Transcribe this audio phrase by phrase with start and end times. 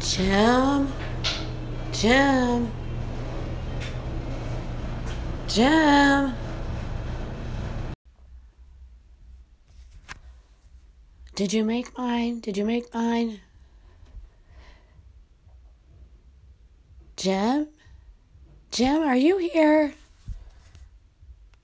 [0.00, 0.90] Jim?
[1.92, 2.72] Jim?
[5.46, 6.34] Jim?
[11.34, 12.40] Did you make mine?
[12.40, 13.40] Did you make mine?
[17.16, 17.68] Jim?
[18.70, 19.92] Jim, are you here?